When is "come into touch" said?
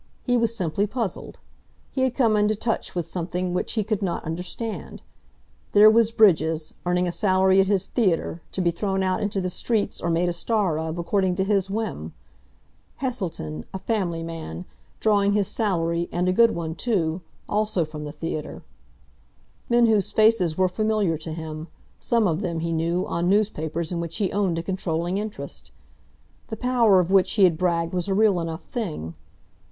2.15-2.95